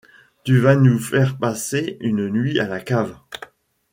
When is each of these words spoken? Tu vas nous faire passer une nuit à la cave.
Tu 0.43 0.57
vas 0.57 0.75
nous 0.75 0.97
faire 0.97 1.37
passer 1.37 1.97
une 2.01 2.27
nuit 2.29 2.59
à 2.59 2.67
la 2.67 2.79
cave. 2.79 3.15